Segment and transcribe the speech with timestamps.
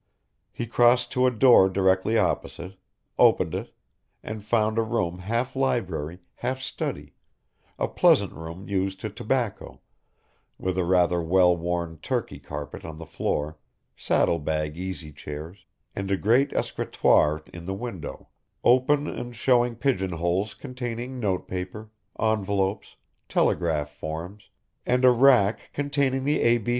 [0.51, 2.73] He crossed to a door directly opposite,
[3.19, 3.71] opened it,
[4.23, 7.13] and found a room half library, half study,
[7.77, 9.79] a pleasant room used to tobacco,
[10.57, 13.59] with a rather well worn Turkey carpet on the floor,
[13.95, 18.29] saddle bag easy chairs, and a great escritoire in the window,
[18.63, 22.95] open and showing pigeon holes containing note paper, envelopes,
[23.29, 24.49] telegraph forms,
[24.83, 26.63] and a rack containing the A.